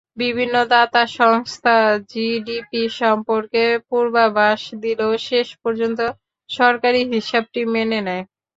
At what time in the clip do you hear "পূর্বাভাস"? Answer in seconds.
3.89-4.61